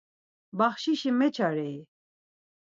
[0.57, 1.77] Baxşişi meçarei?